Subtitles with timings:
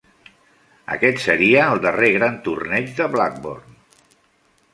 [0.95, 3.79] Aquest seria el darrer gran torneig de Blackburne.